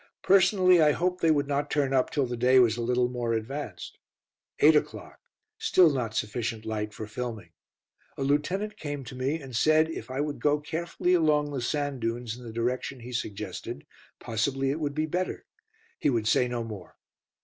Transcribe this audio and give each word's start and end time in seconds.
Personally, 0.23 0.81
I 0.81 0.93
hoped 0.93 1.21
they 1.21 1.29
would 1.29 1.47
not 1.47 1.69
turn 1.69 1.93
up 1.93 2.09
till 2.09 2.25
the 2.25 2.35
day 2.35 2.57
was 2.57 2.75
a 2.75 2.81
little 2.81 3.07
more 3.07 3.33
advanced. 3.33 3.99
Eight 4.57 4.75
o'clock; 4.75 5.19
still 5.59 5.91
not 5.93 6.15
sufficient 6.15 6.65
light 6.65 6.91
for 6.91 7.05
filming. 7.05 7.51
A 8.17 8.23
lieutenant 8.23 8.77
came 8.77 9.03
to 9.03 9.13
me, 9.15 9.39
and 9.39 9.55
said 9.55 9.91
if 9.91 10.09
I 10.09 10.19
would 10.19 10.39
go 10.39 10.59
carefully 10.59 11.13
along 11.13 11.51
the 11.51 11.61
sand 11.61 11.99
dunes 12.01 12.35
in 12.35 12.43
the 12.43 12.51
direction 12.51 13.01
he 13.01 13.13
suggested, 13.13 13.85
possibly 14.19 14.71
it 14.71 14.79
would 14.79 14.95
be 14.95 15.05
better; 15.05 15.45
he 15.99 16.09
would 16.09 16.27
say 16.27 16.47
no 16.47 16.63
more. 16.63 16.97